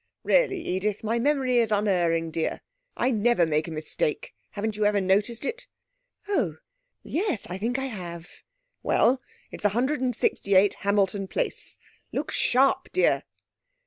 'Really. 0.23 0.59
Edith!... 0.59 1.03
My 1.03 1.19
memory 1.19 1.59
is 1.59 1.71
unerring, 1.71 2.31
dear. 2.31 2.61
I 2.97 3.11
never 3.11 3.45
make 3.45 3.67
a 3.67 3.71
mistake. 3.71 4.33
Haven't 4.49 4.75
you 4.75 4.83
ever 4.85 4.99
noticed 4.99 5.45
it?' 5.45 5.67
'A 6.27 6.31
oh 6.31 6.55
yes 7.03 7.45
I 7.51 7.59
think 7.59 7.77
I 7.77 7.85
have.' 7.85 8.27
'Well, 8.81 9.21
it's 9.51 9.63
168 9.63 10.73
Hamilton 10.79 11.27
Place. 11.27 11.77
Look 12.11 12.31
sharp, 12.31 12.91
dear.' 12.91 13.25